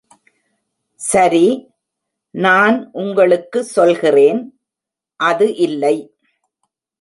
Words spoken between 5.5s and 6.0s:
இல்லை!